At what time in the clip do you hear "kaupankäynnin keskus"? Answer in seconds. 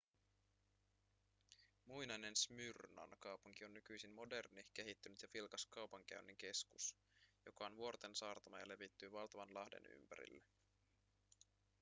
5.65-6.95